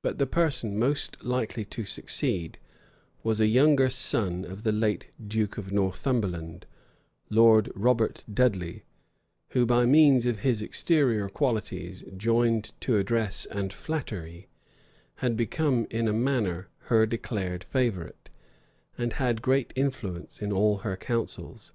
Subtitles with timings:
[0.00, 2.60] But the person most likely to succeed,
[3.24, 6.66] was a younger son of the late duke of Northumberland,
[7.30, 8.84] Lord Robert Dudley,
[9.48, 14.46] who, by means of his exterior qualities, joined to address and flattery,
[15.16, 18.30] had become in a manner her declared favorite,
[18.96, 21.72] and had great influence in all her counsels.